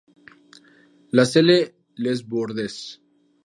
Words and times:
La 1.11 1.25
Celle-les-Bordes 1.25 3.03